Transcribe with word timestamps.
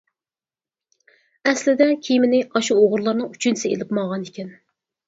ئەسلىدە 1.51 1.91
كىيىمنى 2.09 2.43
ئاشۇ 2.49 2.79
ئوغرىلارنىڭ 2.81 3.31
ئۈچىنچىسى 3.31 3.73
ئېلىپ 3.77 3.95
ماڭغان 4.01 4.27
ئىكەن. 4.31 4.53